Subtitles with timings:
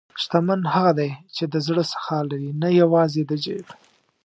[0.21, 3.65] شتمن هغه دی چې د زړه سخا لري، نه یوازې د جیب.